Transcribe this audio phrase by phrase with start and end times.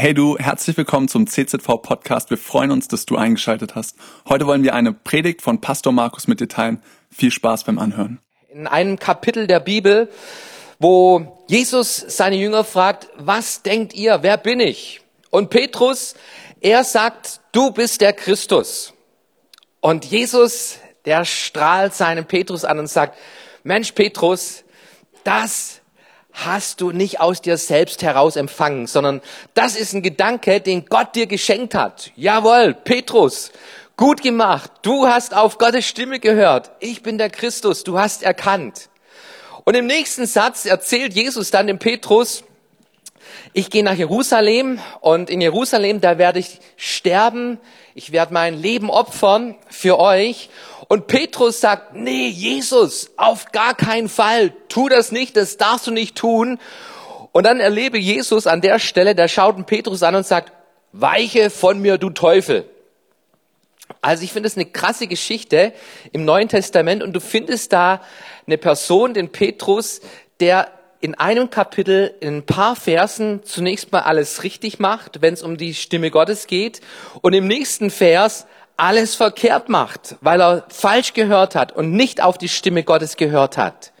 [0.00, 2.30] Hey du, herzlich willkommen zum CZV Podcast.
[2.30, 3.96] Wir freuen uns, dass du eingeschaltet hast.
[4.26, 6.82] Heute wollen wir eine Predigt von Pastor Markus mit dir teilen.
[7.10, 8.18] Viel Spaß beim Anhören.
[8.48, 10.08] In einem Kapitel der Bibel,
[10.78, 15.02] wo Jesus seine Jünger fragt, was denkt ihr, wer bin ich?
[15.28, 16.14] Und Petrus,
[16.62, 18.94] er sagt, du bist der Christus.
[19.82, 23.18] Und Jesus, der strahlt seinen Petrus an und sagt,
[23.64, 24.64] Mensch Petrus,
[25.24, 25.79] das
[26.32, 29.20] hast du nicht aus dir selbst heraus empfangen, sondern
[29.54, 32.12] das ist ein Gedanke, den Gott dir geschenkt hat.
[32.16, 33.50] Jawohl, Petrus,
[33.96, 34.70] gut gemacht.
[34.82, 36.70] Du hast auf Gottes Stimme gehört.
[36.80, 38.88] Ich bin der Christus, du hast erkannt.
[39.64, 42.44] Und im nächsten Satz erzählt Jesus dann dem Petrus,
[43.52, 47.58] ich gehe nach Jerusalem und in Jerusalem, da werde ich sterben,
[47.94, 50.50] ich werde mein Leben opfern für euch.
[50.92, 55.92] Und Petrus sagt, nee, Jesus, auf gar keinen Fall, tu das nicht, das darfst du
[55.92, 56.58] nicht tun.
[57.30, 60.52] Und dann erlebe Jesus an der Stelle, der schaut den Petrus an und sagt,
[60.90, 62.68] weiche von mir, du Teufel.
[64.02, 65.72] Also ich finde es eine krasse Geschichte
[66.10, 68.02] im Neuen Testament und du findest da
[68.48, 70.00] eine Person, den Petrus,
[70.40, 75.44] der in einem Kapitel in ein paar Versen zunächst mal alles richtig macht, wenn es
[75.44, 76.80] um die Stimme Gottes geht,
[77.22, 78.48] und im nächsten Vers
[78.80, 83.58] alles verkehrt macht, weil er falsch gehört hat und nicht auf die Stimme Gottes gehört
[83.58, 83.92] hat.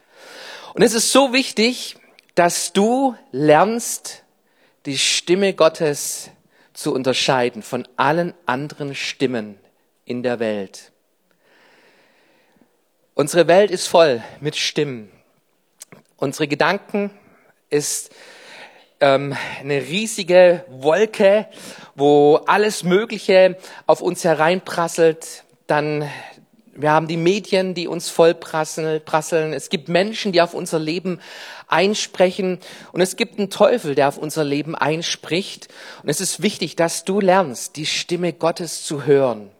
[0.72, 1.96] Und es ist so wichtig,
[2.34, 4.24] dass du lernst,
[4.86, 6.30] die Stimme Gottes
[6.72, 9.58] zu unterscheiden von allen anderen Stimmen
[10.06, 10.92] in der Welt.
[13.12, 15.12] Unsere Welt ist voll mit Stimmen.
[16.16, 17.10] Unsere Gedanken
[17.68, 18.14] ist
[19.00, 21.46] ähm, eine riesige Wolke,
[21.94, 25.44] wo alles Mögliche auf uns hereinprasselt.
[25.66, 26.08] Dann
[26.74, 29.52] wir haben die Medien, die uns voll prasseln.
[29.52, 31.20] Es gibt Menschen, die auf unser Leben
[31.66, 32.58] einsprechen.
[32.92, 35.68] Und es gibt einen Teufel, der auf unser Leben einspricht.
[36.02, 39.50] Und es ist wichtig, dass du lernst, die Stimme Gottes zu hören.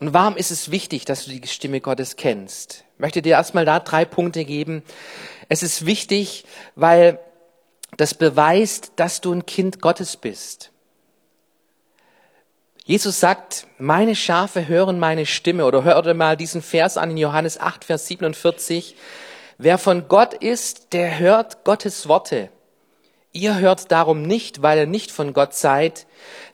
[0.00, 2.84] Und warum ist es wichtig, dass du die Stimme Gottes kennst?
[2.94, 4.82] Ich möchte dir erstmal da drei Punkte geben,
[5.48, 6.44] es ist wichtig,
[6.74, 7.18] weil
[8.00, 10.70] das beweist, dass du ein Kind Gottes bist.
[12.86, 17.60] Jesus sagt, meine Schafe hören meine Stimme oder hört mal diesen Vers an in Johannes
[17.60, 18.96] 8, Vers 47.
[19.58, 22.48] Wer von Gott ist, der hört Gottes Worte.
[23.32, 26.06] Ihr hört darum nicht, weil ihr nicht von Gott seid.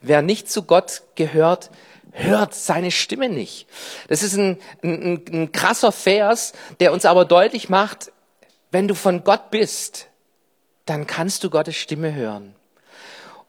[0.03, 1.71] Wer nicht zu Gott gehört,
[2.11, 3.69] hört seine Stimme nicht.
[4.09, 8.11] Das ist ein, ein, ein krasser Vers, der uns aber deutlich macht,
[8.73, 10.09] wenn du von Gott bist,
[10.87, 12.55] dann kannst du Gottes Stimme hören.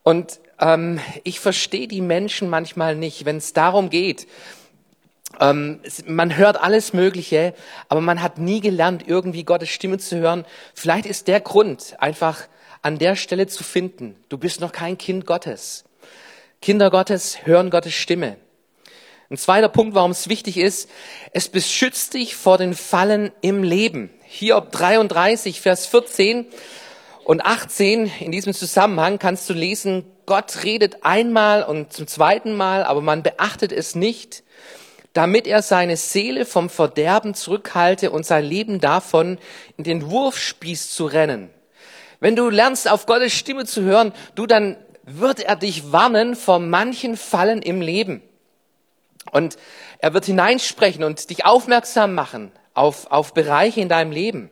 [0.03, 4.27] Und ähm, ich verstehe die Menschen manchmal nicht, wenn es darum geht,
[5.39, 7.53] ähm, man hört alles Mögliche,
[7.89, 10.45] aber man hat nie gelernt, irgendwie Gottes Stimme zu hören.
[10.73, 12.47] Vielleicht ist der Grund einfach
[12.81, 14.15] an der Stelle zu finden.
[14.29, 15.83] Du bist noch kein Kind Gottes.
[16.61, 18.37] Kinder Gottes hören Gottes Stimme.
[19.29, 20.89] Ein zweiter Punkt, warum es wichtig ist,
[21.33, 24.09] es beschützt dich vor den Fallen im Leben.
[24.23, 26.45] Hiob 33, Vers 14
[27.27, 32.85] und 18, in diesem Zusammenhang kannst du lesen, Gott redet einmal und zum zweiten Mal,
[32.85, 34.45] aber man beachtet es nicht,
[35.11, 39.39] damit er seine Seele vom Verderben zurückhalte und sein Leben davon
[39.75, 41.49] in den Wurfspieß zu rennen.
[42.21, 46.59] Wenn du lernst, auf Gottes Stimme zu hören, du, dann wird er dich warnen vor
[46.59, 48.21] manchen Fallen im Leben.
[49.33, 49.57] Und
[49.99, 54.49] er wird hineinsprechen und dich aufmerksam machen auf, auf Bereiche in deinem Leben.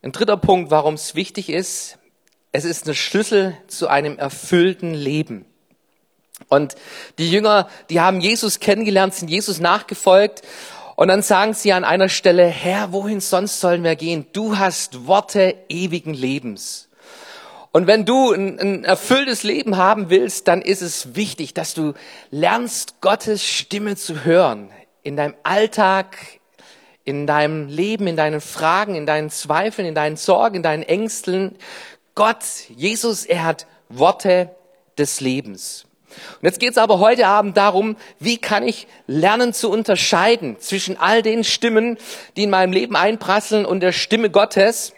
[0.00, 1.98] Ein dritter Punkt, warum es wichtig ist,
[2.52, 5.44] es ist ein Schlüssel zu einem erfüllten Leben.
[6.48, 6.76] Und
[7.18, 10.42] die Jünger, die haben Jesus kennengelernt, sind Jesus nachgefolgt.
[10.94, 14.26] Und dann sagen sie an einer Stelle, Herr, wohin sonst sollen wir gehen?
[14.32, 16.88] Du hast Worte ewigen Lebens.
[17.72, 21.94] Und wenn du ein, ein erfülltes Leben haben willst, dann ist es wichtig, dass du
[22.30, 24.70] lernst, Gottes Stimme zu hören.
[25.02, 26.16] In deinem Alltag,
[27.08, 31.56] in deinem Leben, in deinen Fragen, in deinen Zweifeln, in deinen Sorgen, in deinen Ängsten.
[32.14, 34.54] Gott, Jesus, er hat Worte
[34.98, 35.86] des Lebens.
[36.10, 40.98] Und jetzt geht es aber heute Abend darum, wie kann ich lernen zu unterscheiden zwischen
[40.98, 41.96] all den Stimmen,
[42.36, 44.92] die in meinem Leben einprasseln und der Stimme Gottes.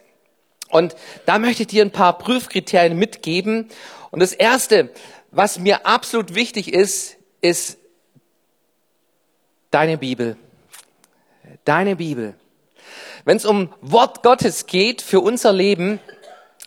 [0.69, 0.97] Und
[1.27, 3.69] da möchte ich dir ein paar Prüfkriterien mitgeben.
[4.11, 4.91] Und das Erste,
[5.31, 7.79] was mir absolut wichtig ist, ist
[9.71, 10.37] deine Bibel.
[11.65, 12.35] Deine Bibel.
[13.25, 16.01] Wenn es um Wort Gottes geht für unser Leben,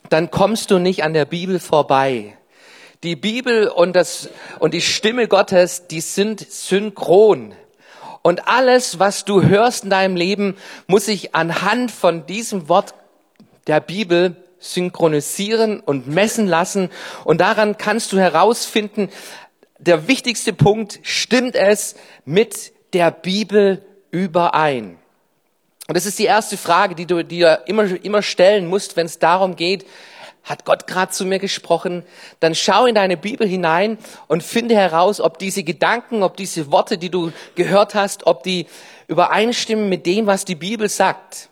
[0.10, 2.38] dann kommst du nicht an der Bibel vorbei.
[3.04, 7.54] Die Bibel und, das, und die Stimme Gottes, die sind synchron.
[8.22, 10.56] Und alles, was du hörst in deinem Leben,
[10.88, 12.94] muss sich anhand von diesem Wort
[13.68, 16.90] der Bibel synchronisieren und messen lassen.
[17.26, 19.10] Und daran kannst du herausfinden,
[19.78, 23.84] der wichtigste Punkt, stimmt es mit der Bibel
[24.14, 25.00] überein?
[25.88, 29.20] Und das ist die erste Frage, die du dir immer, immer stellen musst, wenn es
[29.20, 29.86] darum geht,
[30.44, 32.04] hat Gott gerade zu mir gesprochen?
[32.40, 36.98] Dann schau in deine Bibel hinein und finde heraus, ob diese Gedanken, ob diese Worte,
[36.98, 38.68] die du gehört hast, ob die
[39.08, 41.50] übereinstimmen mit dem, was die Bibel sagt.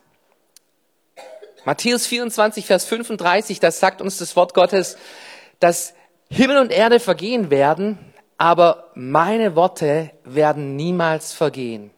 [1.64, 4.98] Matthäus 24, Vers 35, das sagt uns das Wort Gottes,
[5.60, 5.94] dass
[6.30, 7.98] Himmel und Erde vergehen werden,
[8.38, 11.92] aber meine Worte werden niemals vergehen.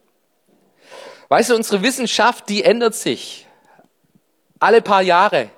[1.30, 3.48] Weißt du, unsere Wissenschaft, die ändert sich
[4.64, 5.50] alle paar Jahre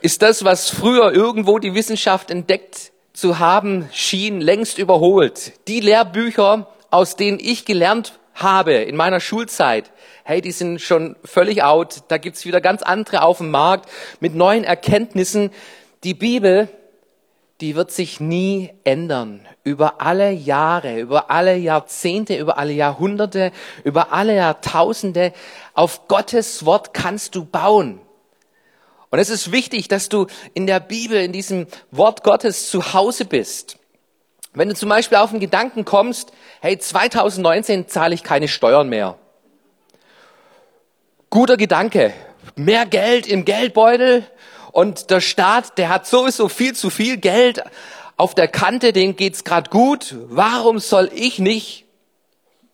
[0.00, 5.52] ist das, was früher irgendwo die Wissenschaft entdeckt zu haben schien, längst überholt.
[5.68, 9.90] Die Lehrbücher, aus denen ich gelernt habe in meiner Schulzeit,
[10.24, 12.02] hey, die sind schon völlig out.
[12.08, 13.88] Da gibt's wieder ganz andere auf dem Markt
[14.20, 15.50] mit neuen Erkenntnissen.
[16.04, 16.68] Die Bibel,
[17.60, 19.46] die wird sich nie ändern.
[19.64, 23.52] Über alle Jahre, über alle Jahrzehnte, über alle Jahrhunderte,
[23.84, 25.32] über alle Jahrtausende.
[25.74, 28.00] Auf Gottes Wort kannst du bauen.
[29.10, 33.24] Und es ist wichtig, dass du in der Bibel, in diesem Wort Gottes zu Hause
[33.24, 33.78] bist.
[34.52, 39.18] Wenn du zum Beispiel auf den Gedanken kommst, hey, 2019 zahle ich keine Steuern mehr.
[41.30, 42.12] Guter Gedanke.
[42.54, 44.24] Mehr Geld im Geldbeutel
[44.72, 47.62] und der Staat, der hat sowieso viel zu viel Geld
[48.16, 50.14] auf der Kante, dem geht's gerade gut.
[50.28, 51.84] Warum soll ich nicht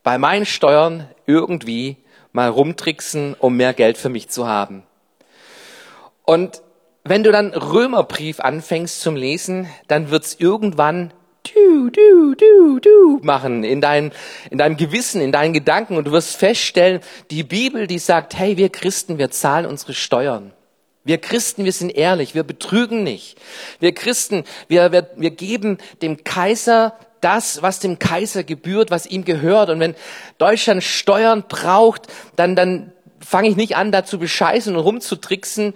[0.02, 1.96] bei meinen Steuern irgendwie
[2.32, 4.82] mal rumtricksen, um mehr Geld für mich zu haben?
[6.25, 6.62] Und
[7.05, 11.12] wenn du dann Römerbrief anfängst zum Lesen, dann wird's irgendwann
[11.55, 14.12] du, du, du, du machen in, dein,
[14.50, 17.00] in deinem Gewissen, in deinen Gedanken und du wirst feststellen,
[17.31, 20.52] die Bibel, die sagt, hey, wir Christen, wir zahlen unsere Steuern.
[21.05, 23.37] Wir Christen, wir sind ehrlich, wir betrügen nicht.
[23.79, 29.25] Wir Christen, wir, wir, wir geben dem Kaiser das, was dem Kaiser gebührt, was ihm
[29.25, 29.71] gehört.
[29.71, 29.95] Und wenn
[30.39, 32.06] Deutschland Steuern braucht,
[32.37, 35.75] dann, dann fange ich nicht an, da zu bescheißen und rumzutricksen,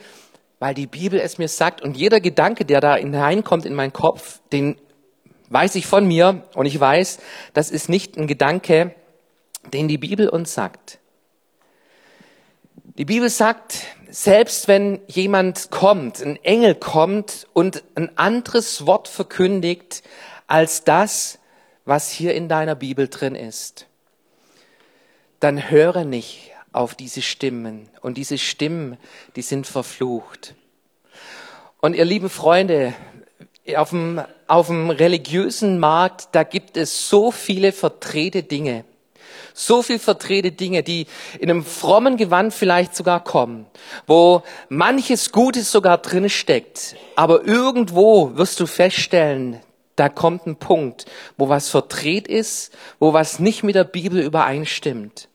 [0.59, 4.41] weil die Bibel es mir sagt und jeder Gedanke, der da hineinkommt in meinen Kopf,
[4.53, 4.77] den
[5.51, 7.19] weiß ich von mir und ich weiß,
[7.55, 8.95] das ist nicht ein Gedanke,
[9.73, 10.99] den die Bibel uns sagt.
[12.99, 20.03] Die Bibel sagt, selbst wenn jemand kommt, ein Engel kommt und ein anderes Wort verkündigt
[20.49, 21.39] als das,
[21.85, 23.87] was hier in deiner Bibel drin ist,
[25.39, 27.89] dann höre nicht auf diese Stimmen.
[28.01, 28.97] Und diese Stimmen,
[29.37, 30.57] die sind verflucht.
[31.81, 32.95] Und ihr lieben Freunde,
[33.77, 38.85] auf dem, auf dem religiösen Markt, da gibt es so viele verdrehte Dinge.
[39.61, 41.09] So viel verdrehte Dinge, die
[41.41, 43.67] in einem frommen Gewand vielleicht sogar kommen,
[44.07, 46.95] wo manches Gutes sogar drin steckt.
[47.17, 49.59] Aber irgendwo wirst du feststellen,
[49.97, 51.07] da kommt ein Punkt,
[51.37, 55.29] wo was verdreht ist, wo was nicht mit der Bibel übereinstimmt.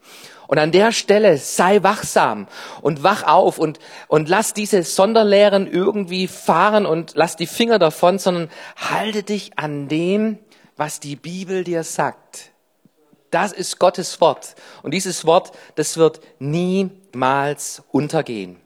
[0.47, 2.47] Und an der Stelle sei wachsam
[2.81, 3.77] und wach auf und,
[4.07, 9.89] und lass diese Sonderlehren irgendwie fahren und lass die Finger davon, sondern halte dich an
[9.89, 10.39] dem,
[10.77, 12.52] was die Bibel dir sagt.
[13.33, 14.53] Das ist Gottes Wort.
[14.83, 18.57] Und dieses Wort, das wird niemals untergehen.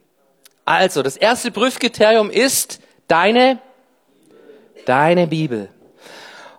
[0.66, 3.60] Also, das erste Prüfkriterium ist deine,
[4.86, 5.70] deine Bibel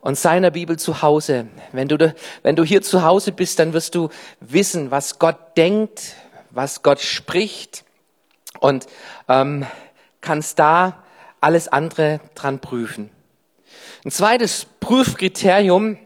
[0.01, 1.49] und seiner Bibel zu Hause.
[1.73, 4.09] Wenn du, wenn du hier zu Hause bist, dann wirst du
[4.41, 6.15] wissen, was Gott denkt,
[6.49, 7.85] was Gott spricht
[8.59, 8.87] und
[9.29, 9.67] ähm,
[10.23, 11.05] kannst da
[11.43, 13.11] alles andere dran prüfen.
[14.03, 15.99] Ein zweites Prüfkriterium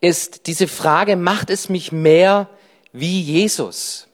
[0.00, 2.48] ist diese Frage, macht es mich mehr
[2.92, 4.08] wie Jesus?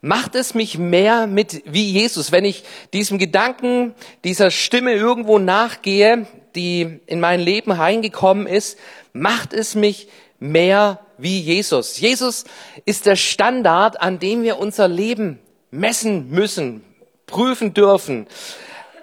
[0.00, 2.30] Macht es mich mehr mit wie Jesus?
[2.30, 2.62] Wenn ich
[2.92, 8.78] diesem Gedanken, dieser Stimme irgendwo nachgehe, die in mein Leben reingekommen ist,
[9.12, 11.98] macht es mich mehr wie Jesus.
[11.98, 12.44] Jesus
[12.84, 16.84] ist der Standard, an dem wir unser Leben messen müssen,
[17.26, 18.26] prüfen dürfen.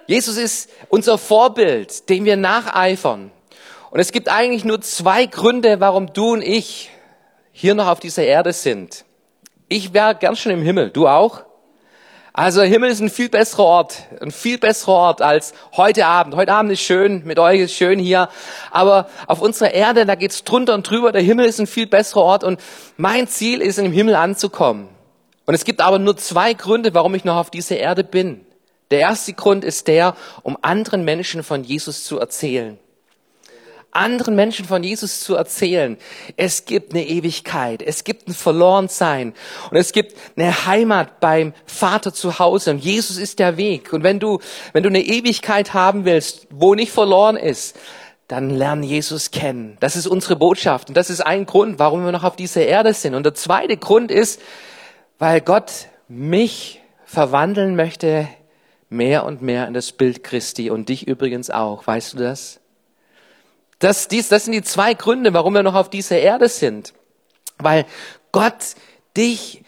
[0.06, 3.30] Jesus ist unser Vorbild, dem wir nacheifern.
[3.90, 6.90] Und es gibt eigentlich nur zwei Gründe, warum du und ich
[7.52, 9.04] hier noch auf dieser Erde sind.
[9.68, 10.90] Ich wäre gern schon im Himmel.
[10.90, 11.44] Du auch?
[12.32, 16.36] Also Himmel ist ein viel besserer Ort, ein viel besserer Ort als heute Abend.
[16.36, 18.28] Heute Abend ist schön, mit euch ist schön hier,
[18.70, 21.12] aber auf unserer Erde, da geht's drunter und drüber.
[21.12, 22.60] Der Himmel ist ein viel besserer Ort und
[22.98, 24.88] mein Ziel ist, im Himmel anzukommen.
[25.46, 28.44] Und es gibt aber nur zwei Gründe, warum ich noch auf dieser Erde bin.
[28.90, 32.78] Der erste Grund ist der, um anderen Menschen von Jesus zu erzählen
[33.96, 35.96] anderen Menschen von Jesus zu erzählen.
[36.36, 39.34] Es gibt eine Ewigkeit, es gibt ein Verlorensein
[39.70, 43.92] und es gibt eine Heimat beim Vater zu Hause und Jesus ist der Weg.
[43.92, 44.40] Und wenn du,
[44.72, 47.76] wenn du eine Ewigkeit haben willst, wo nicht verloren ist,
[48.28, 49.76] dann lern Jesus kennen.
[49.80, 52.92] Das ist unsere Botschaft und das ist ein Grund, warum wir noch auf dieser Erde
[52.92, 53.14] sind.
[53.14, 54.40] Und der zweite Grund ist,
[55.18, 58.28] weil Gott mich verwandeln möchte
[58.88, 61.86] mehr und mehr in das Bild Christi und dich übrigens auch.
[61.86, 62.60] Weißt du das?
[63.86, 66.92] Das, dies, das sind die zwei Gründe, warum wir noch auf dieser Erde sind.
[67.56, 67.86] Weil
[68.32, 68.74] Gott
[69.16, 69.62] dich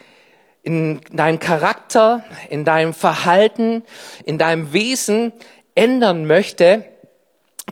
[0.65, 3.85] in deinem Charakter, in deinem Verhalten,
[4.25, 5.33] in deinem Wesen
[5.77, 6.85] ändern möchte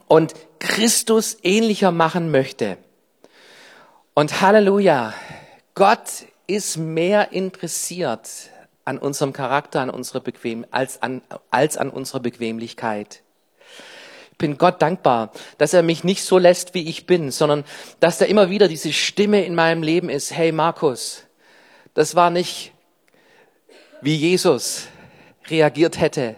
[0.07, 2.77] und Christus ähnlicher machen möchte.
[4.15, 5.15] Und Halleluja,
[5.75, 8.31] Gott ist mehr interessiert
[8.85, 13.25] an unserem Charakter, an unserer Bequem, als an, als an unserer Bequemlichkeit.
[14.39, 17.65] Bin Gott dankbar, dass er mich nicht so lässt, wie ich bin, sondern
[18.01, 21.25] dass da immer wieder diese Stimme in meinem Leben ist, hey Markus,
[21.95, 22.73] das war nicht,
[24.03, 24.89] wie Jesus
[25.49, 26.37] reagiert hätte.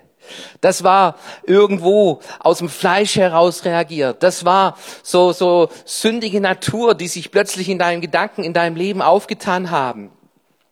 [0.61, 4.23] Das war irgendwo aus dem Fleisch heraus reagiert.
[4.23, 9.03] Das war so, so sündige Natur, die sich plötzlich in deinen Gedanken, in deinem Leben
[9.03, 10.11] aufgetan haben.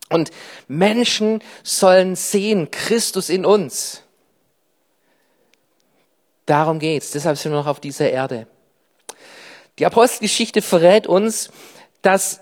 [0.08, 0.30] Und
[0.68, 4.02] Menschen sollen sehen, Christus in uns.
[6.46, 7.10] Darum geht's.
[7.10, 8.46] Deshalb sind wir noch auf dieser Erde.
[9.78, 11.50] Die Apostelgeschichte verrät uns,
[12.02, 12.40] dass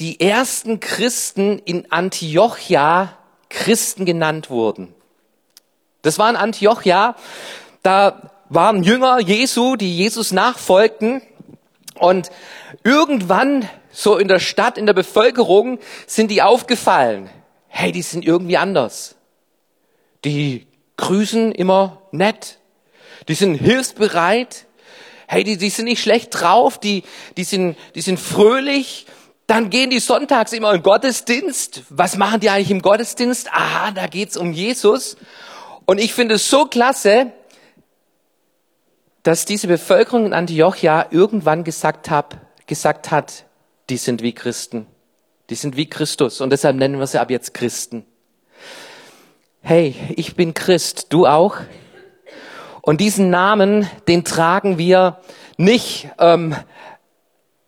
[0.00, 3.16] die ersten Christen in Antiochia
[3.48, 4.94] Christen genannt wurden.
[6.02, 7.16] Das war in Antiochia.
[7.82, 11.22] Da waren Jünger Jesu, die Jesus nachfolgten.
[11.94, 12.30] Und
[12.82, 17.30] irgendwann so in der Stadt, in der Bevölkerung, sind die aufgefallen.
[17.68, 19.16] Hey, die sind irgendwie anders.
[20.24, 22.58] Die grüßen immer nett.
[23.28, 24.66] Die sind hilfsbereit.
[25.26, 26.78] Hey, die, die sind nicht schlecht drauf.
[26.78, 27.04] Die,
[27.36, 29.06] die, sind, die sind fröhlich.
[29.46, 31.82] Dann gehen die sonntags immer in Gottesdienst.
[31.90, 33.52] Was machen die eigentlich im Gottesdienst?
[33.52, 35.16] Aha, da geht's um Jesus.
[35.84, 37.32] Und ich finde es so klasse,
[39.22, 43.44] dass diese Bevölkerung in Antiochia irgendwann gesagt, hab, gesagt hat,
[43.90, 44.86] die sind wie Christen.
[45.50, 48.04] Die sind wie Christus und deshalb nennen wir sie ab jetzt Christen.
[49.60, 51.58] Hey, ich bin Christ, du auch?
[52.82, 55.18] Und diesen Namen, den tragen wir
[55.56, 56.56] nicht ähm,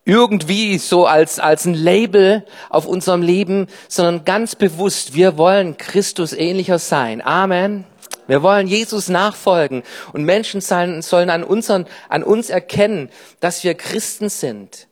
[0.03, 6.33] irgendwie so als, als ein Label auf unserem Leben, sondern ganz bewusst, wir wollen Christus
[6.33, 7.25] ähnlicher sein.
[7.25, 7.85] Amen.
[8.27, 14.29] Wir wollen Jesus nachfolgen und Menschen sollen an, unseren, an uns erkennen, dass wir Christen
[14.29, 14.87] sind.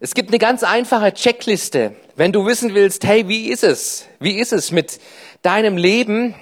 [0.00, 1.94] Es gibt eine ganz einfache Checkliste.
[2.14, 4.04] Wenn du wissen willst, hey, wie ist es?
[4.20, 5.00] Wie ist es mit
[5.42, 6.34] deinem Leben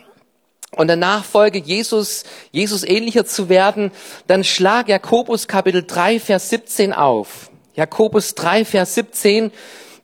[0.76, 3.91] und der Nachfolge Jesus, Jesus ähnlicher zu werden?
[4.26, 7.50] Dann schlag Jakobus Kapitel 3, Vers 17 auf.
[7.75, 9.50] Jakobus 3, Vers 17.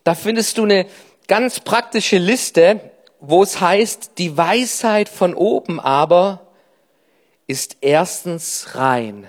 [0.03, 0.85] Da findest du eine
[1.27, 2.79] ganz praktische Liste,
[3.19, 6.47] wo es heißt, die Weisheit von oben aber
[7.47, 9.27] ist erstens rein.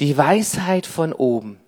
[0.00, 1.60] Die Weisheit von oben.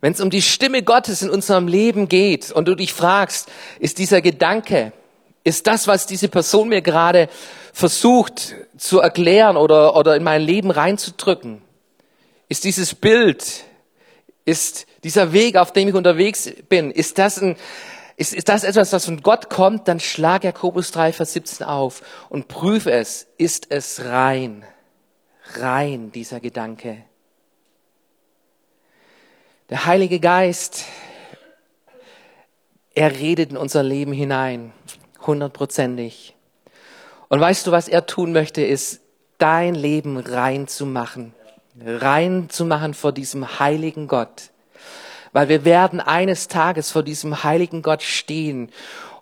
[0.00, 3.48] Wenn es um die Stimme Gottes in unserem Leben geht und du dich fragst,
[3.78, 4.92] ist dieser Gedanke,
[5.44, 7.28] ist das, was diese Person mir gerade
[7.72, 11.62] versucht zu erklären oder, oder in mein Leben reinzudrücken,
[12.48, 13.64] ist dieses Bild,
[14.44, 17.56] ist dieser Weg, auf dem ich unterwegs bin, ist das ein,
[18.16, 22.02] ist, ist das etwas, was von Gott kommt, dann schlag Jakobus 3, Vers 17 auf
[22.28, 24.64] und prüfe es, ist es rein,
[25.54, 27.04] rein dieser Gedanke.
[29.70, 30.84] Der Heilige Geist,
[32.94, 34.72] er redet in unser Leben hinein,
[35.26, 36.34] hundertprozentig.
[37.28, 39.00] Und weißt du, was er tun möchte, ist,
[39.38, 41.34] dein Leben rein zu machen,
[41.84, 44.50] rein zu machen vor diesem heiligen Gott.
[45.32, 48.70] Weil wir werden eines Tages vor diesem heiligen Gott stehen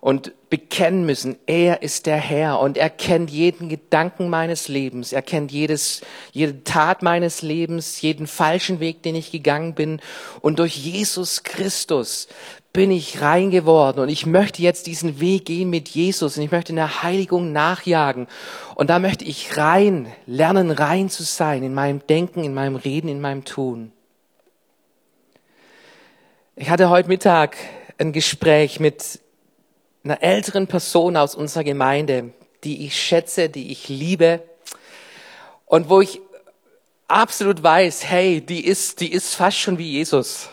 [0.00, 5.20] und bekennen müssen, er ist der Herr und er kennt jeden Gedanken meines Lebens, er
[5.20, 6.00] kennt jedes,
[6.32, 10.00] jede Tat meines Lebens, jeden falschen Weg, den ich gegangen bin.
[10.40, 12.28] Und durch Jesus Christus
[12.72, 16.52] bin ich rein geworden und ich möchte jetzt diesen Weg gehen mit Jesus und ich
[16.52, 18.26] möchte in der Heiligung nachjagen.
[18.76, 23.08] Und da möchte ich rein, lernen rein zu sein in meinem Denken, in meinem Reden,
[23.08, 23.92] in meinem Tun.
[26.56, 27.56] Ich hatte heute Mittag
[27.98, 29.20] ein Gespräch mit
[30.04, 32.32] einer älteren Person aus unserer Gemeinde,
[32.64, 34.42] die ich schätze, die ich liebe
[35.66, 36.20] und wo ich
[37.08, 40.48] absolut weiß, hey, die ist, die ist fast schon wie Jesus.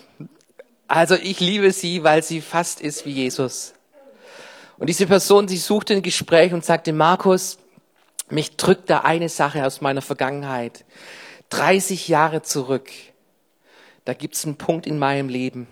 [0.87, 3.73] Also ich liebe sie, weil sie fast ist wie Jesus.
[4.77, 7.57] Und diese Person, sie suchte ein Gespräch und sagte, Markus,
[8.29, 10.85] mich drückt da eine Sache aus meiner Vergangenheit.
[11.49, 12.89] 30 Jahre zurück,
[14.05, 15.67] da gibt es einen Punkt in meinem Leben,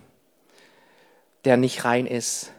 [1.44, 2.52] der nicht rein ist.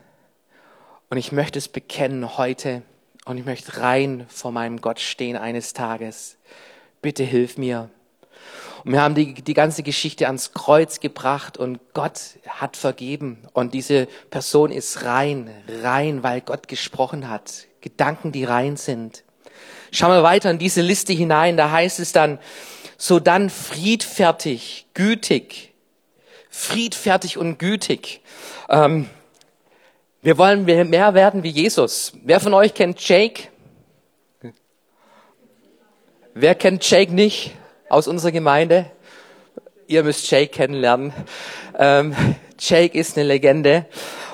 [1.09, 2.81] Und ich möchte es bekennen heute
[3.25, 6.37] und ich möchte rein vor meinem Gott stehen eines Tages.
[7.01, 7.89] Bitte hilf mir.
[8.83, 13.37] Und wir haben die, die ganze Geschichte ans Kreuz gebracht und Gott hat vergeben.
[13.53, 15.49] Und diese Person ist rein,
[15.81, 17.67] rein, weil Gott gesprochen hat.
[17.79, 19.23] Gedanken, die rein sind.
[19.91, 21.55] Schauen wir weiter in diese Liste hinein.
[21.55, 22.37] Da heißt es dann,
[22.97, 25.73] so dann friedfertig, gütig,
[26.49, 28.21] friedfertig und gütig.
[28.69, 29.09] Ähm,
[30.27, 32.11] wir wollen mehr werden wie Jesus.
[32.25, 33.43] Wer von euch kennt Jake?
[36.33, 37.55] Wer kennt Jake nicht
[37.87, 38.87] aus unserer Gemeinde?
[39.87, 41.13] Ihr müsst Jake kennenlernen.
[41.79, 42.13] Ähm,
[42.59, 43.85] Jake ist eine Legende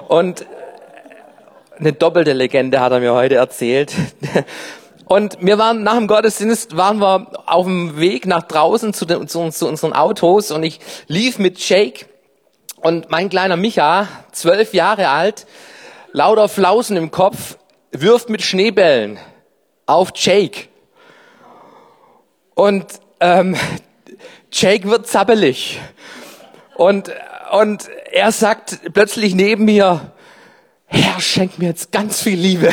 [0.07, 0.47] und
[1.77, 3.93] eine doppelte Legende hat er mir heute erzählt.
[5.05, 9.27] Und wir waren nach dem Gottesdienst, waren wir auf dem Weg nach draußen zu, den,
[9.27, 12.05] zu, zu unseren Autos und ich lief mit Jake
[12.77, 15.45] und mein kleiner Micha, zwölf Jahre alt,
[16.13, 17.57] lauter Flausen im Kopf,
[17.91, 19.19] wirft mit Schneebällen
[19.85, 20.69] auf Jake.
[22.55, 22.85] Und
[23.19, 23.57] ähm,
[24.51, 25.81] Jake wird zappelig.
[26.75, 27.11] Und,
[27.51, 30.13] und er sagt plötzlich neben mir,
[30.85, 32.69] Herr, schenk mir jetzt ganz viel Liebe.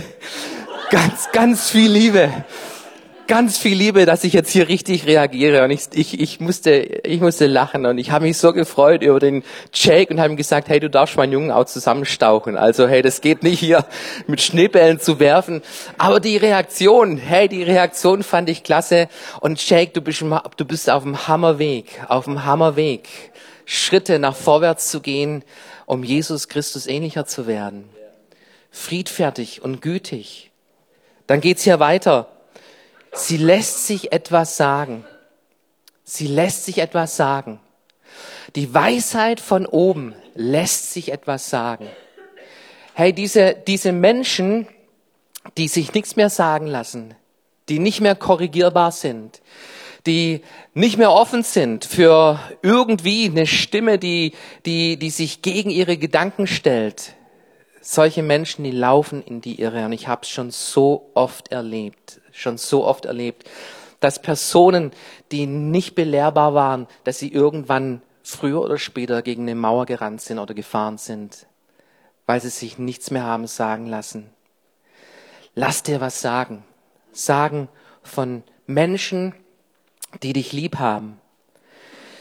[0.90, 2.44] Ganz, ganz viel Liebe
[3.30, 7.20] ganz viel Liebe, dass ich jetzt hier richtig reagiere und ich, ich, ich musste, ich
[7.20, 10.68] musste lachen und ich habe mich so gefreut über den Jake und habe ihm gesagt,
[10.68, 12.56] hey, du darfst meinen Jungen auch zusammenstauchen.
[12.56, 13.86] Also hey, das geht nicht hier
[14.26, 15.62] mit Schneebällen zu werfen.
[15.96, 19.06] Aber die Reaktion, hey, die Reaktion fand ich klasse
[19.38, 20.24] und Jake, du bist,
[20.56, 23.08] du bist auf dem Hammerweg, auf dem Hammerweg,
[23.64, 25.44] Schritte nach vorwärts zu gehen,
[25.86, 27.88] um Jesus Christus ähnlicher zu werden.
[28.72, 30.50] Friedfertig und gütig.
[31.28, 32.26] Dann geht's hier weiter.
[33.12, 35.04] Sie lässt sich etwas sagen.
[36.04, 37.60] Sie lässt sich etwas sagen.
[38.56, 41.88] Die Weisheit von oben lässt sich etwas sagen.
[42.94, 44.66] Hey, diese, diese Menschen,
[45.56, 47.14] die sich nichts mehr sagen lassen,
[47.68, 49.40] die nicht mehr korrigierbar sind,
[50.06, 50.42] die
[50.74, 54.32] nicht mehr offen sind für irgendwie eine Stimme, die,
[54.66, 57.14] die, die sich gegen ihre Gedanken stellt.
[57.80, 59.84] Solche Menschen, die laufen in die Irre.
[59.84, 63.48] Und ich habe es schon so oft erlebt schon so oft erlebt,
[64.00, 64.92] dass Personen,
[65.30, 70.38] die nicht belehrbar waren, dass sie irgendwann früher oder später gegen eine Mauer gerannt sind
[70.38, 71.46] oder gefahren sind,
[72.26, 74.30] weil sie sich nichts mehr haben sagen lassen.
[75.54, 76.64] Lass dir was sagen.
[77.12, 77.68] Sagen
[78.02, 79.34] von Menschen,
[80.22, 81.20] die dich lieb haben.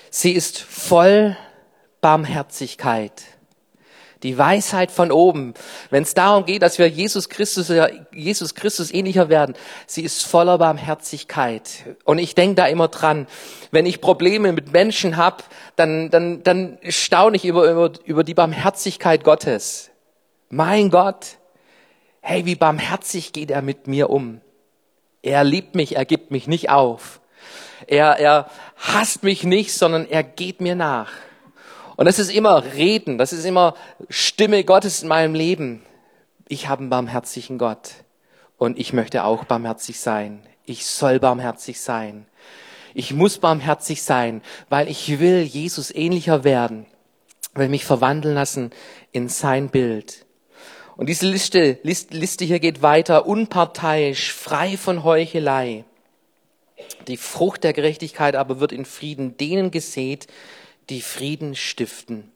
[0.10, 1.38] Sie ist voll
[2.02, 3.24] Barmherzigkeit
[4.24, 5.54] die Weisheit von oben,
[5.90, 7.72] wenn es darum geht, dass wir Jesus Christus,
[8.14, 9.56] Jesus Christus ähnlicher werden,
[9.88, 11.96] sie ist voller Barmherzigkeit.
[12.04, 13.28] Und ich denke da immer dran,
[13.72, 15.44] wenn ich Probleme mit Menschen habe,
[15.76, 19.90] dann, dann, dann staune ich über, über, über die Barmherzigkeit Gottes.
[20.50, 21.38] Mein Gott,
[22.22, 24.42] hey, wie barmherzig geht er mit mir um.
[25.22, 27.22] Er liebt mich, er gibt mich nicht auf.
[27.88, 31.12] Er, er hasst mich nicht, sondern er geht mir nach.
[32.00, 33.76] Und das ist immer Reden, das ist immer
[34.08, 35.82] Stimme Gottes in meinem Leben.
[36.48, 37.90] Ich habe einen barmherzigen Gott
[38.58, 40.42] und ich möchte auch barmherzig sein.
[40.66, 42.26] Ich soll barmherzig sein.
[42.94, 46.86] Ich muss barmherzig sein, weil ich will Jesus ähnlicher werden,
[47.54, 48.72] will mich verwandeln lassen
[49.12, 50.26] in sein Bild.
[50.96, 55.84] Und diese Liste, Liste hier geht weiter, unparteiisch, frei von Heuchelei.
[57.10, 60.28] Die Frucht der Gerechtigkeit aber wird in Frieden denen gesät,
[60.90, 62.32] die Frieden stiften.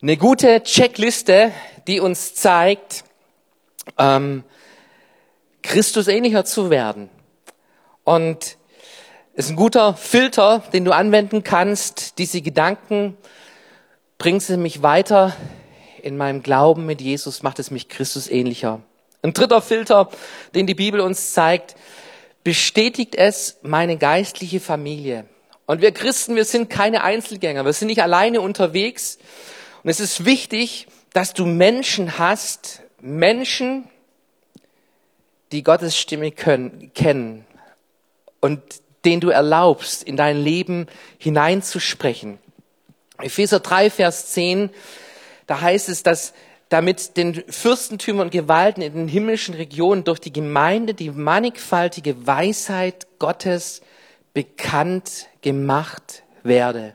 [0.00, 1.52] Eine gute Checkliste,
[1.86, 3.04] die uns zeigt,
[3.96, 4.44] ähm,
[5.62, 7.08] Christus ähnlicher zu werden.
[8.04, 8.58] Und
[9.34, 12.18] ist ein guter Filter, den du anwenden kannst.
[12.18, 13.16] Diese Gedanken,
[14.18, 15.36] bringen sie mich weiter
[16.02, 18.82] in meinem Glauben mit Jesus, macht es mich Christus ähnlicher.
[19.22, 20.10] Ein dritter Filter,
[20.54, 21.76] den die Bibel uns zeigt,
[22.44, 25.26] bestätigt es meine geistliche Familie.
[25.68, 29.18] Und wir Christen, wir sind keine Einzelgänger, wir sind nicht alleine unterwegs.
[29.82, 33.84] Und es ist wichtig, dass du Menschen hast, Menschen,
[35.52, 37.44] die Gottes Stimme können, kennen
[38.40, 38.62] und
[39.04, 40.86] denen du erlaubst, in dein Leben
[41.18, 42.38] hineinzusprechen.
[43.20, 44.70] Epheser 3, Vers 10,
[45.46, 46.32] da heißt es, dass
[46.70, 53.06] damit den Fürstentümern und Gewalten in den himmlischen Regionen durch die Gemeinde die mannigfaltige Weisheit
[53.18, 53.82] Gottes
[54.32, 56.94] bekannt gemacht werde.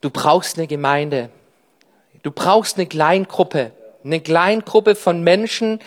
[0.00, 1.30] Du brauchst eine Gemeinde.
[2.22, 3.72] Du brauchst eine Kleingruppe.
[4.04, 5.80] Eine Kleingruppe von Menschen,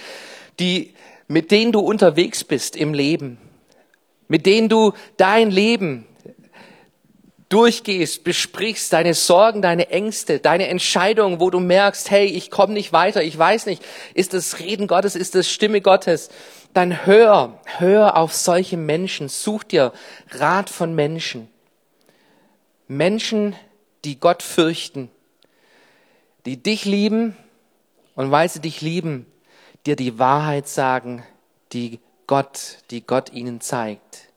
[0.59, 0.93] die,
[1.29, 3.37] mit denen du unterwegs bist im Leben.
[4.27, 6.05] mit denen du dein Leben
[7.51, 12.93] durchgehst, besprichst, deine Sorgen, deine Ängste, deine Entscheidungen, wo du merkst, hey, ich komme nicht
[12.93, 13.83] weiter, ich weiß nicht,
[14.13, 16.29] ist das Reden Gottes, ist das Stimme Gottes,
[16.73, 19.91] dann hör, hör auf solche Menschen, such dir
[20.29, 21.49] Rat von Menschen.
[22.87, 23.55] Menschen,
[24.05, 25.09] die Gott fürchten,
[26.45, 27.35] die dich lieben
[28.15, 29.25] und weil sie dich lieben,
[29.85, 31.25] dir die Wahrheit sagen,
[31.73, 34.30] die Gott, die Gott ihnen zeigt.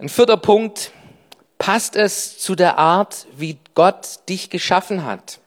[0.00, 0.92] Ein vierter Punkt,
[1.58, 5.40] passt es zu der Art, wie Gott dich geschaffen hat?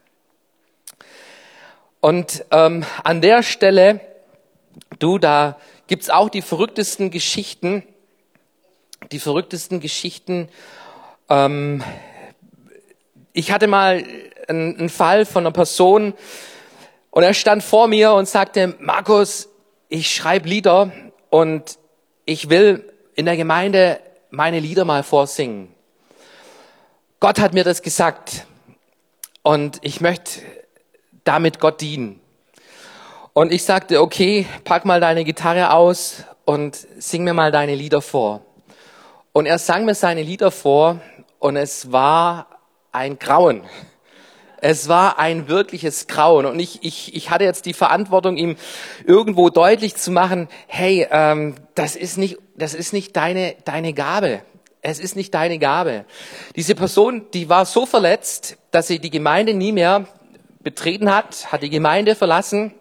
[2.02, 4.02] Und ähm, an der Stelle,
[5.00, 7.84] du, da gibt's auch die verrücktesten Geschichten,
[9.14, 10.50] die verrücktesten Geschichten.
[11.30, 11.82] Ähm,
[13.32, 14.04] ich hatte mal
[14.50, 16.14] einen, einen Fall von einer Person
[17.10, 19.48] und er stand vor mir und sagte, Markus,
[19.88, 20.92] ich schreibe Lieder
[21.30, 21.80] und
[22.26, 24.02] ich will in der Gemeinde
[24.32, 25.76] meine Lieder mal vorsingen.
[27.20, 28.48] Gott hat mir das gesagt
[29.44, 30.42] und ich möchte
[31.26, 32.22] damit Gott dienen.
[33.34, 38.02] Und ich sagte, okay, pack mal deine Gitarre aus und sing mir mal deine Lieder
[38.02, 38.42] vor.
[39.34, 41.02] Und er sang mir seine Lieder vor
[41.40, 42.48] und es war
[42.92, 43.64] ein Grauen.
[44.64, 46.46] Es war ein wirkliches Grauen.
[46.46, 48.56] Und ich, ich, ich hatte jetzt die Verantwortung, ihm
[49.06, 54.42] irgendwo deutlich zu machen, hey, ähm, das ist nicht, das ist nicht deine, deine Gabe.
[54.84, 56.06] Es ist nicht deine Gabe.
[56.56, 60.06] Diese Person, die war so verletzt, dass sie die Gemeinde nie mehr
[60.62, 62.74] betreten hat, hat die Gemeinde verlassen,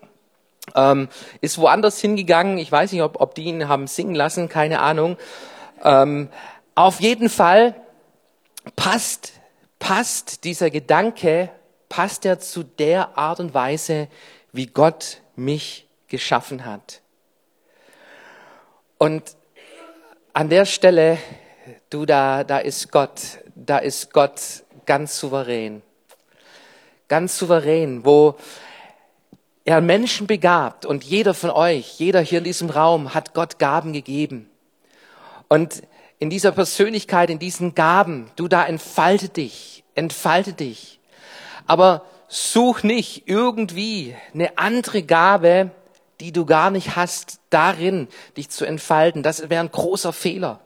[0.74, 1.08] ähm,
[1.40, 2.58] ist woanders hingegangen.
[2.58, 5.16] Ich weiß nicht, ob, ob die ihn haben singen lassen, keine Ahnung.
[5.82, 6.28] Ähm,
[6.74, 7.74] auf jeden Fall
[8.76, 9.32] passt,
[9.78, 11.50] passt dieser Gedanke
[11.90, 14.08] passt er zu der Art und Weise,
[14.52, 17.02] wie Gott mich geschaffen hat.
[18.96, 19.36] Und
[20.32, 21.18] an der Stelle,
[21.90, 23.20] du, da, da ist Gott,
[23.54, 24.40] da ist Gott
[24.86, 25.82] ganz souverän.
[27.08, 28.36] Ganz souverän, wo
[29.64, 33.92] er Menschen begabt und jeder von euch, jeder hier in diesem Raum hat Gott Gaben
[33.92, 34.48] gegeben.
[35.48, 35.82] Und
[36.20, 40.99] in dieser Persönlichkeit, in diesen Gaben, du da entfalte dich, entfalte dich.
[41.66, 45.70] Aber such nicht irgendwie eine andere Gabe,
[46.20, 49.22] die du gar nicht hast, darin dich zu entfalten.
[49.22, 50.60] Das wäre ein großer Fehler.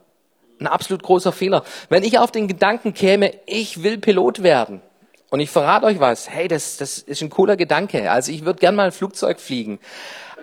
[0.60, 1.64] Ein absolut großer Fehler.
[1.88, 4.82] Wenn ich auf den Gedanken käme, ich will Pilot werden.
[5.30, 6.30] Und ich verrate euch was.
[6.30, 8.10] Hey, das, das ist ein cooler Gedanke.
[8.10, 9.80] Also ich würde gern mal ein Flugzeug fliegen.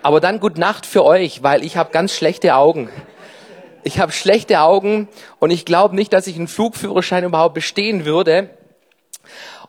[0.02, 2.90] Aber dann gut Nacht für euch, weil ich habe ganz schlechte Augen.
[3.84, 8.50] Ich habe schlechte Augen und ich glaube nicht, dass ich einen Flugführerschein überhaupt bestehen würde.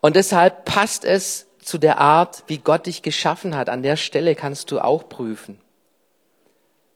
[0.03, 3.69] Und deshalb passt es zu der Art, wie Gott dich geschaffen hat.
[3.69, 5.61] An der Stelle kannst du auch prüfen.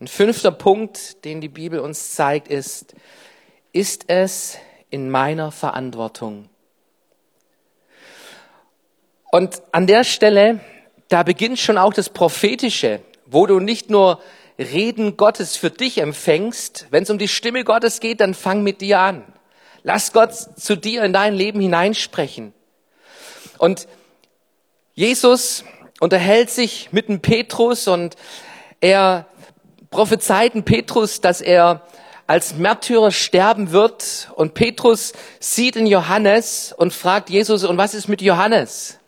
[0.01, 2.95] Ein fünfter Punkt, den die Bibel uns zeigt, ist,
[3.71, 4.57] ist es
[4.89, 6.49] in meiner Verantwortung?
[9.31, 10.59] Und an der Stelle,
[11.07, 14.21] da beginnt schon auch das Prophetische, wo du nicht nur
[14.59, 16.87] Reden Gottes für dich empfängst.
[16.89, 19.23] Wenn es um die Stimme Gottes geht, dann fang mit dir an.
[19.83, 22.53] Lass Gott zu dir in dein Leben hineinsprechen.
[23.57, 23.87] Und
[24.93, 25.63] Jesus
[25.99, 28.15] unterhält sich mit dem Petrus und
[28.81, 29.25] er
[29.89, 31.81] prophezeit dem Petrus, dass er
[32.27, 34.29] als Märtyrer sterben wird.
[34.35, 38.99] Und Petrus sieht in Johannes und fragt Jesus, und was ist mit Johannes?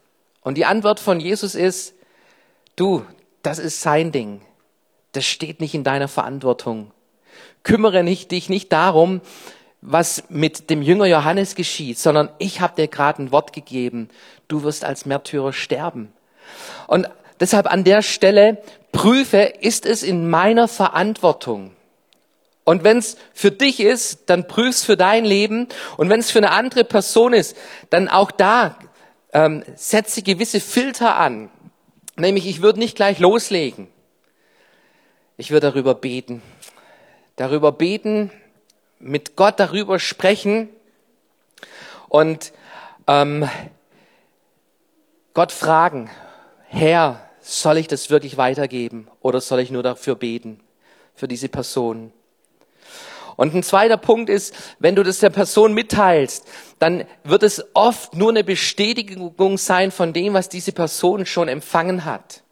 [0.42, 1.94] Und die Antwort von Jesus ist,
[2.76, 3.06] du,
[3.44, 4.42] das ist sein Ding.
[5.12, 6.92] Das steht nicht in deiner Verantwortung.
[7.64, 9.22] Kümmere nicht, dich nicht darum,
[9.82, 14.10] was mit dem Jünger Johannes geschieht, sondern ich habe dir gerade ein Wort gegeben,
[14.48, 16.12] du wirst als Märtyrer sterben.
[16.88, 18.62] Und deshalb an der Stelle
[18.92, 21.72] prüfe, ist es in meiner Verantwortung?
[22.65, 25.68] Und wenn es für dich ist, dann prüf's für dein Leben.
[25.98, 27.58] Und wenn es für eine andere Person ist,
[27.89, 28.78] dann auch da
[29.34, 31.50] ähm, setze gewisse Filter an.
[32.15, 33.88] Nämlich, ich würde nicht gleich loslegen.
[35.38, 36.44] Ich würde darüber beten.
[37.38, 38.30] Darüber beten,
[39.00, 40.70] mit Gott darüber sprechen
[42.10, 42.52] und
[43.08, 43.50] ähm,
[45.34, 46.10] Gott fragen,
[46.68, 50.60] Herr, soll ich das wirklich weitergeben oder soll ich nur dafür beten,
[51.16, 52.12] für diese Person?
[53.36, 56.46] Und ein zweiter Punkt ist, wenn du das der Person mitteilst,
[56.78, 62.04] dann wird es oft nur eine Bestätigung sein von dem, was diese Person schon empfangen
[62.04, 62.44] hat.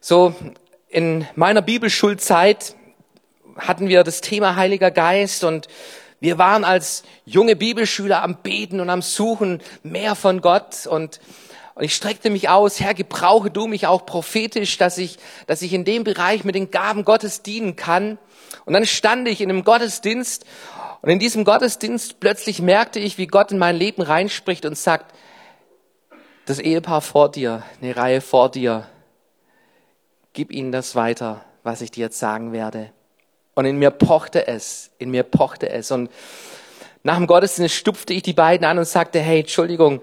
[0.00, 0.34] So,
[0.88, 2.75] in meiner Bibelschulzeit
[3.58, 5.68] hatten wir das Thema Heiliger Geist und
[6.20, 11.20] wir waren als junge Bibelschüler am Beten und am Suchen mehr von Gott und
[11.76, 15.74] Und ich streckte mich aus, Herr, gebrauche du mich auch prophetisch, dass ich, dass ich
[15.74, 18.16] in dem Bereich mit den Gaben Gottes dienen kann.
[18.64, 20.46] Und dann stand ich in einem Gottesdienst
[21.02, 25.14] und in diesem Gottesdienst plötzlich merkte ich, wie Gott in mein Leben reinspricht und sagt,
[26.46, 28.88] das Ehepaar vor dir, eine Reihe vor dir,
[30.32, 32.90] gib ihnen das weiter, was ich dir jetzt sagen werde.
[33.56, 35.90] Und in mir pochte es, in mir pochte es.
[35.90, 36.10] Und
[37.02, 40.02] nach dem Gottesdienst stupfte ich die beiden an und sagte, hey, Entschuldigung,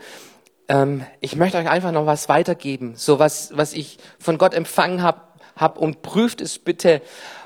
[0.67, 5.03] ähm, ich möchte euch einfach noch was weitergeben, so was, was ich von Gott empfangen
[5.03, 5.21] habe,
[5.55, 7.03] hab und prüft es bitte,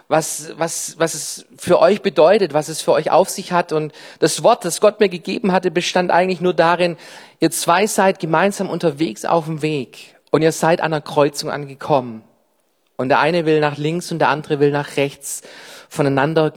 [0.07, 3.73] was, was, was es für euch bedeutet, was es für euch auf sich hat.
[3.73, 6.95] Und das Wort, das Gott mir gegeben hatte, bestand eigentlich nur darin,
[7.41, 12.23] ihr zwei seid gemeinsam unterwegs auf dem Weg und ihr seid an einer Kreuzung angekommen.
[12.97, 15.43] Und der eine will nach links und der andere will nach rechts
[15.87, 16.53] voneinander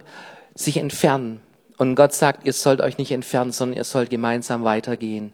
[0.55, 1.41] sich entfernen.
[1.77, 5.33] Und Gott sagt, ihr sollt euch nicht entfernen, sondern ihr sollt gemeinsam weitergehen.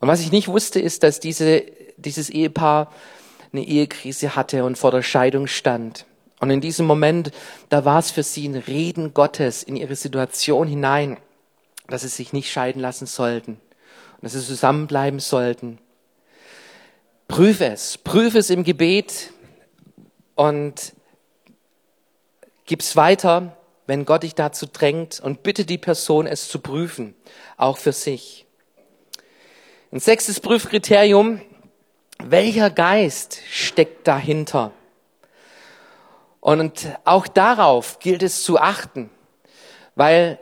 [0.00, 1.62] Und was ich nicht wusste, ist, dass diese,
[1.96, 2.92] dieses Ehepaar
[3.52, 6.06] eine Ehekrise hatte und vor der Scheidung stand.
[6.40, 7.30] Und in diesem Moment,
[7.68, 11.18] da war es für sie ein Reden Gottes in ihre Situation hinein,
[11.86, 15.78] dass sie sich nicht scheiden lassen sollten und dass sie zusammenbleiben sollten.
[17.28, 19.32] Prüfe es, prüfe es im Gebet
[20.34, 20.92] und
[22.66, 23.56] gib's weiter,
[23.86, 27.14] wenn Gott dich dazu drängt und bitte die Person, es zu prüfen,
[27.56, 28.46] auch für sich.
[29.90, 31.40] Ein sechstes Prüfkriterium,
[32.18, 34.72] welcher Geist steckt dahinter?
[36.40, 39.10] Und auch darauf gilt es zu achten,
[39.94, 40.38] weil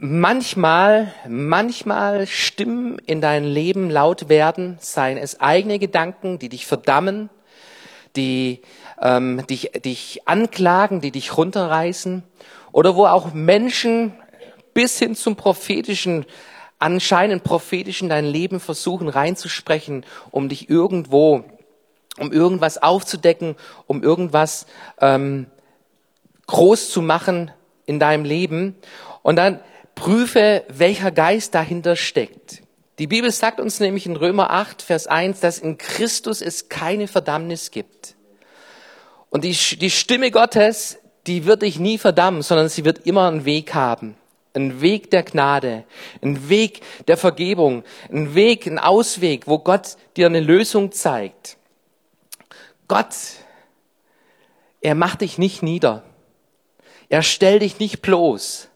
[0.00, 7.28] manchmal, manchmal Stimmen in deinem Leben laut werden, seien es eigene Gedanken, die dich verdammen,
[8.16, 8.62] die
[9.00, 12.22] ähm, dich, dich anklagen, die dich runterreißen,
[12.72, 14.14] oder wo auch Menschen
[14.72, 16.24] bis hin zum prophetischen
[16.78, 21.44] anscheinend prophetisch in dein Leben versuchen reinzusprechen, um dich irgendwo,
[22.18, 23.54] um irgendwas aufzudecken,
[23.86, 24.66] um irgendwas
[24.98, 25.46] ähm,
[26.46, 27.50] groß zu machen
[27.84, 28.76] in deinem Leben.
[29.22, 29.60] Und dann
[30.00, 32.62] prüfe, welcher Geist dahinter steckt.
[32.98, 37.06] Die Bibel sagt uns nämlich in Römer 8, Vers 1, dass in Christus es keine
[37.06, 38.16] Verdammnis gibt.
[39.28, 43.44] Und die, die Stimme Gottes, die wird dich nie verdammen, sondern sie wird immer einen
[43.44, 44.16] Weg haben
[44.54, 45.84] ein Weg der Gnade,
[46.22, 51.56] ein Weg der Vergebung, ein Weg, ein Ausweg, wo Gott dir eine Lösung zeigt.
[52.88, 53.14] Gott,
[54.80, 56.02] er macht dich nicht nieder.
[57.08, 58.69] Er stellt dich nicht bloß,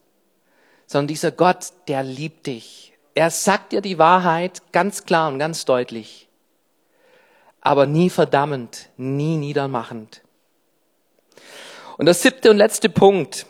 [0.95, 2.93] sondern dieser Gott, der liebt dich.
[3.17, 6.29] Er sagt dir die Wahrheit ganz klar und ganz deutlich,
[7.61, 10.23] aber nie verdammend, nie niedermachend.
[11.99, 13.47] Und der siebte und letzte Punkt,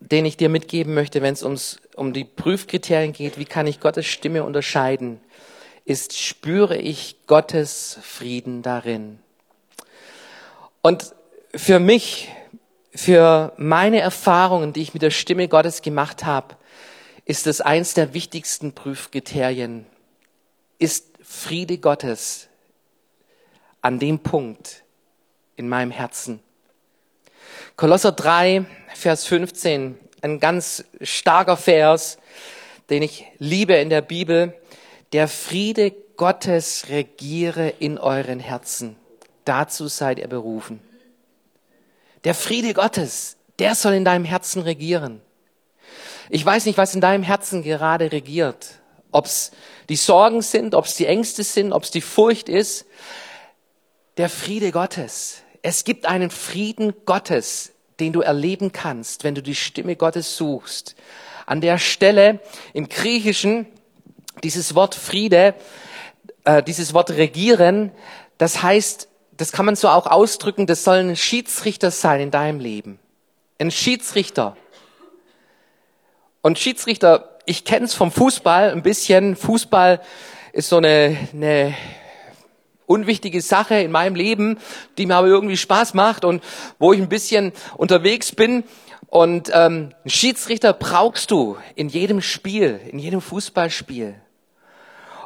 [0.00, 3.78] den ich dir mitgeben möchte, wenn es ums, um die Prüfkriterien geht, wie kann ich
[3.78, 5.20] Gottes Stimme unterscheiden,
[5.84, 9.18] ist, spüre ich Gottes Frieden darin.
[10.80, 11.14] Und
[11.54, 12.30] für mich,
[12.94, 16.56] für meine Erfahrungen, die ich mit der Stimme Gottes gemacht habe,
[17.24, 19.86] ist es eins der wichtigsten Prüfkriterien,
[20.78, 22.48] ist Friede Gottes
[23.82, 24.82] an dem Punkt
[25.56, 26.40] in meinem Herzen.
[27.76, 32.18] Kolosser 3, Vers 15, ein ganz starker Vers,
[32.90, 34.54] den ich liebe in der Bibel.
[35.12, 38.96] Der Friede Gottes regiere in euren Herzen.
[39.44, 40.80] Dazu seid ihr berufen.
[42.24, 45.20] Der Friede Gottes, der soll in deinem Herzen regieren.
[46.28, 48.80] Ich weiß nicht, was in deinem Herzen gerade regiert.
[49.10, 49.50] Ob es
[49.88, 52.86] die Sorgen sind, ob es die Ängste sind, ob es die Furcht ist.
[54.16, 59.54] Der Friede Gottes, es gibt einen Frieden Gottes, den du erleben kannst, wenn du die
[59.54, 60.94] Stimme Gottes suchst.
[61.46, 62.40] An der Stelle
[62.72, 63.66] im Griechischen
[64.44, 65.54] dieses Wort Friede,
[66.44, 67.92] äh, dieses Wort regieren,
[68.38, 69.09] das heißt,
[69.40, 72.98] das kann man so auch ausdrücken, das soll ein Schiedsrichter sein in deinem Leben.
[73.58, 74.54] Ein Schiedsrichter.
[76.42, 79.36] Und Schiedsrichter, ich kenne es vom Fußball ein bisschen.
[79.36, 80.02] Fußball
[80.52, 81.74] ist so eine, eine
[82.84, 84.58] unwichtige Sache in meinem Leben,
[84.98, 86.44] die mir aber irgendwie Spaß macht und
[86.78, 88.62] wo ich ein bisschen unterwegs bin.
[89.06, 94.16] Und ähm, einen Schiedsrichter brauchst du in jedem Spiel, in jedem Fußballspiel.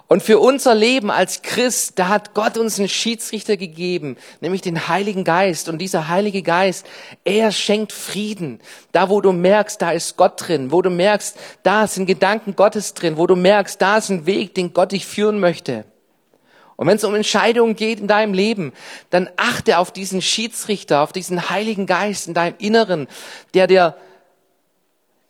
[0.06, 4.86] Und für unser Leben als Christ, da hat Gott uns einen Schiedsrichter gegeben, nämlich den
[4.88, 5.68] Heiligen Geist.
[5.68, 6.86] Und dieser Heilige Geist,
[7.24, 8.60] er schenkt Frieden.
[8.92, 12.92] Da, wo du merkst, da ist Gott drin, wo du merkst, da sind Gedanken Gottes
[12.92, 15.84] drin, wo du merkst, da ist ein Weg, den Gott dich führen möchte.
[16.76, 18.72] Und wenn es um Entscheidungen geht in deinem Leben,
[19.10, 23.06] dann achte auf diesen Schiedsrichter, auf diesen Heiligen Geist in deinem Inneren,
[23.54, 23.96] der dir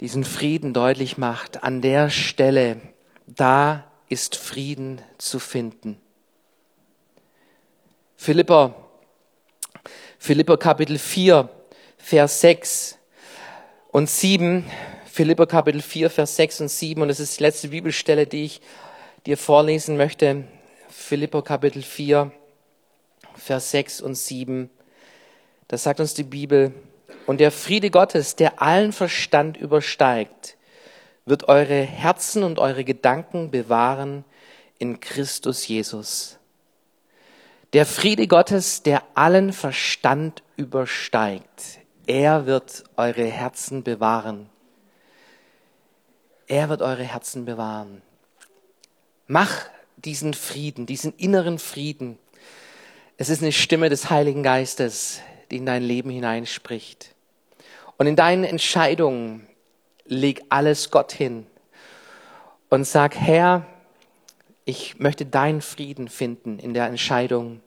[0.01, 1.63] diesen Frieden deutlich macht.
[1.63, 2.81] An der Stelle,
[3.27, 6.01] da ist Frieden zu finden.
[8.17, 8.75] Philipper,
[10.19, 11.49] Philipper Kapitel 4,
[11.99, 12.99] Vers 6
[13.91, 14.65] und 7.
[15.07, 17.03] Philipper Kapitel 4, Vers 6 und 7.
[17.03, 18.61] Und das ist die letzte Bibelstelle, die ich
[19.27, 20.45] dir vorlesen möchte.
[20.89, 22.33] Philipper Kapitel 4,
[23.37, 24.71] Vers 6 und 7.
[25.69, 26.73] Da sagt uns die Bibel,
[27.27, 30.57] und der Friede Gottes, der allen Verstand übersteigt,
[31.27, 34.25] wird eure Herzen und eure Gedanken bewahren
[34.79, 36.39] in Christus Jesus.
[37.73, 44.51] Der Friede Gottes, der allen Verstand übersteigt, er wird eure Herzen bewahren.
[46.47, 48.03] Er wird eure Herzen bewahren.
[49.27, 49.65] Mach
[49.97, 52.19] diesen Frieden, diesen inneren Frieden.
[53.17, 57.15] Es ist eine Stimme des Heiligen Geistes, die in dein Leben hineinspricht.
[57.97, 59.47] Und in deinen Entscheidungen
[60.07, 61.47] leg alles Gott hin
[62.69, 63.65] und sag, Herr,
[64.65, 67.61] ich möchte deinen Frieden finden in der Entscheidung.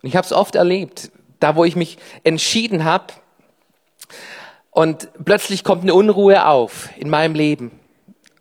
[0.00, 3.12] Und ich habe es oft erlebt, da wo ich mich entschieden habe
[4.70, 7.78] und plötzlich kommt eine Unruhe auf in meinem Leben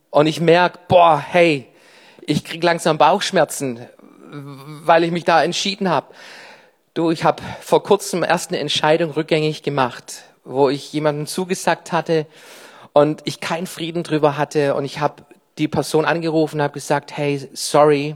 [0.09, 1.67] und ich merke, boah, hey,
[2.21, 3.87] ich krieg langsam Bauchschmerzen,
[4.29, 6.13] weil ich mich da entschieden habe.
[6.93, 12.27] Du, ich habe vor kurzem erst eine Entscheidung rückgängig gemacht, wo ich jemandem zugesagt hatte
[12.93, 15.23] und ich keinen Frieden drüber hatte und ich habe
[15.58, 18.15] die Person angerufen habe gesagt, hey, sorry,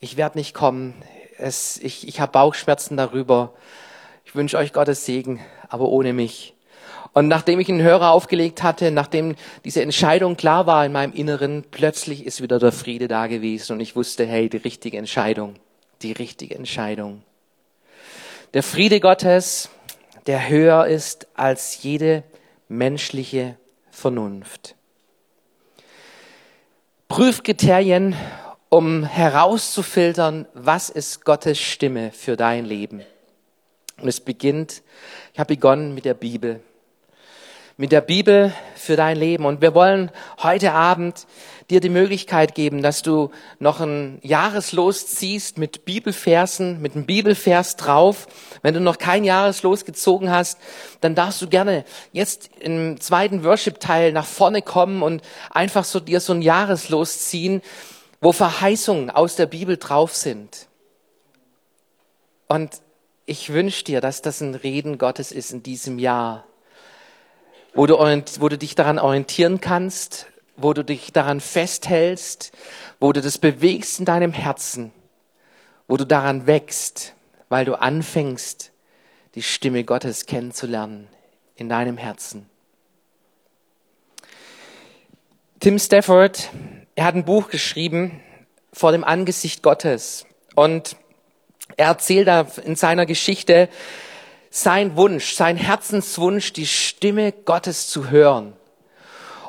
[0.00, 0.94] ich werde nicht kommen.
[1.38, 3.52] Es, ich ich habe Bauchschmerzen darüber.
[4.24, 6.54] Ich wünsche euch Gottes Segen, aber ohne mich.
[7.12, 11.64] Und nachdem ich einen Hörer aufgelegt hatte, nachdem diese Entscheidung klar war in meinem Inneren,
[11.70, 15.54] plötzlich ist wieder der Friede da gewesen und ich wusste, hey, die richtige Entscheidung,
[16.02, 17.22] die richtige Entscheidung.
[18.52, 19.70] Der Friede Gottes,
[20.26, 22.22] der höher ist als jede
[22.68, 23.56] menschliche
[23.96, 24.74] Vernunft.
[27.08, 28.14] Prüfkriterien,
[28.68, 33.02] um herauszufiltern, was ist Gottes Stimme für dein Leben.
[33.98, 34.82] Und es beginnt,
[35.32, 36.60] ich habe begonnen mit der Bibel
[37.76, 39.44] mit der Bibel für dein Leben.
[39.44, 40.10] Und wir wollen
[40.42, 41.26] heute Abend
[41.68, 47.76] dir die Möglichkeit geben, dass du noch ein Jahreslos ziehst mit Bibelversen, mit einem Bibelvers
[47.76, 48.28] drauf.
[48.62, 50.58] Wenn du noch kein Jahreslos gezogen hast,
[51.00, 56.20] dann darfst du gerne jetzt im zweiten Worship-Teil nach vorne kommen und einfach so dir
[56.20, 57.60] so ein Jahreslos ziehen,
[58.20, 60.68] wo Verheißungen aus der Bibel drauf sind.
[62.48, 62.80] Und
[63.26, 66.44] ich wünsche dir, dass das ein Reden Gottes ist in diesem Jahr
[67.76, 72.52] wo du, wo du dich daran orientieren kannst, wo du dich daran festhältst,
[72.98, 74.92] wo du das bewegst in deinem Herzen,
[75.86, 77.14] wo du daran wächst,
[77.50, 78.72] weil du anfängst,
[79.34, 81.08] die Stimme Gottes kennenzulernen
[81.54, 82.48] in deinem Herzen.
[85.60, 86.50] Tim Stafford,
[86.94, 88.22] er hat ein Buch geschrieben
[88.72, 90.96] vor dem Angesicht Gottes und
[91.76, 93.68] er erzählt da in seiner Geschichte,
[94.56, 98.54] sein Wunsch, sein Herzenswunsch, die Stimme Gottes zu hören.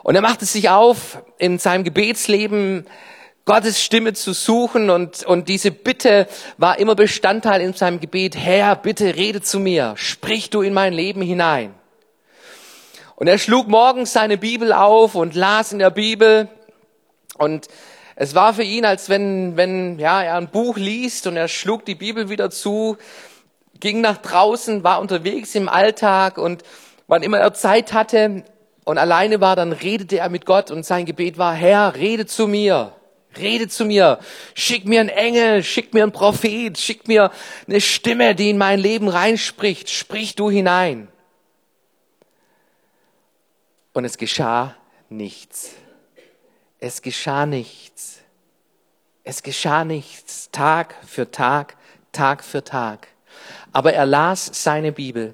[0.04, 2.86] Und er macht es sich auf, in seinem Gebetsleben
[3.46, 8.36] Gottes Stimme zu suchen und, und diese Bitte war immer Bestandteil in seinem Gebet.
[8.36, 11.74] Herr, bitte rede zu mir, sprich du in mein Leben hinein.
[13.16, 16.50] Und er schlug morgens seine Bibel auf und las in der Bibel
[17.38, 17.68] und
[18.20, 21.86] es war für ihn, als wenn, wenn ja, er ein Buch liest und er schlug
[21.86, 22.98] die Bibel wieder zu,
[23.80, 26.64] ging nach draußen, war unterwegs im Alltag und
[27.08, 28.44] wann immer er Zeit hatte
[28.84, 32.48] und alleine war, dann redete er mit Gott und sein Gebet war, Herr, rede zu
[32.48, 32.94] mir.
[33.38, 34.20] Rede zu mir,
[34.56, 37.32] schick mir einen Engel, schick mir einen Prophet, schick mir
[37.68, 41.08] eine Stimme, die in mein Leben reinspricht, sprich du hinein.
[43.94, 44.76] Und es geschah
[45.10, 45.72] nichts.
[46.80, 48.20] Es geschah nichts.
[49.24, 51.76] Es geschah nichts, Tag für Tag,
[52.14, 53.10] Tag für Tag.
[53.72, 55.34] Aber er las seine Bibel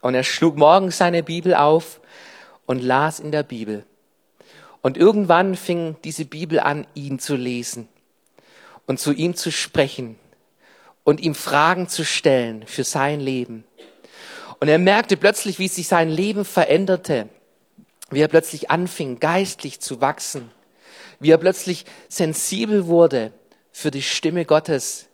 [0.00, 2.00] und er schlug morgens seine Bibel auf
[2.66, 3.84] und las in der Bibel.
[4.82, 7.88] Und irgendwann fing diese Bibel an, ihn zu lesen
[8.86, 10.16] und zu ihm zu sprechen
[11.04, 13.64] und ihm Fragen zu stellen für sein Leben.
[14.60, 17.28] Und er merkte plötzlich, wie sich sein Leben veränderte,
[18.10, 20.50] wie er plötzlich anfing, geistlich zu wachsen,
[21.20, 23.32] wie er plötzlich sensibel wurde
[23.72, 25.08] für die Stimme Gottes,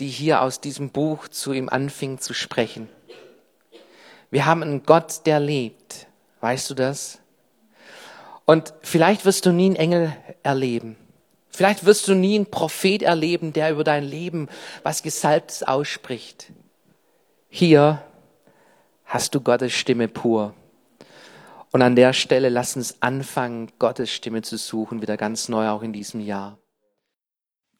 [0.00, 2.88] die hier aus diesem Buch zu ihm anfing zu sprechen.
[4.30, 6.06] Wir haben einen Gott, der lebt.
[6.40, 7.20] Weißt du das?
[8.44, 10.96] Und vielleicht wirst du nie einen Engel erleben.
[11.48, 14.48] Vielleicht wirst du nie einen Prophet erleben, der über dein Leben
[14.82, 16.52] was Gesalbtes ausspricht.
[17.48, 18.02] Hier
[19.04, 20.54] hast du Gottes Stimme pur.
[21.70, 25.82] Und an der Stelle lass uns anfangen, Gottes Stimme zu suchen, wieder ganz neu auch
[25.82, 26.58] in diesem Jahr.